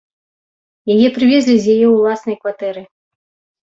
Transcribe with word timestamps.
Яе 0.95 1.07
прывезлі 1.19 1.55
з 1.69 1.79
яе 1.79 1.87
ўласнай 1.93 2.35
кватэры. 2.43 2.81